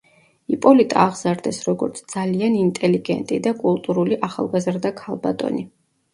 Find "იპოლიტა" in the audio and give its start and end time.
0.55-1.03